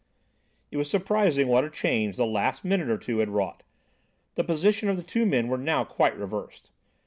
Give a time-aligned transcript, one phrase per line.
[0.71, 3.61] It was surprising what a change the last minute or two had wrought.
[4.33, 6.71] The positions of the two men were now quite reversed.